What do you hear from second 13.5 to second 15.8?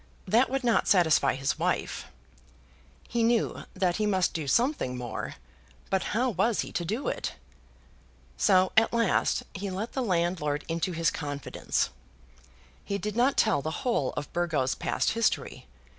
the whole of Burgo's past history.